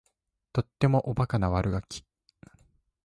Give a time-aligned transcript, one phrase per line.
[0.51, 2.03] とってもおバカな悪ガキ